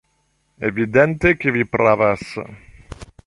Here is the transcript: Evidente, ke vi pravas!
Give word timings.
Evidente, 0.69 1.33
ke 1.43 1.55
vi 1.57 1.65
pravas! 1.75 2.25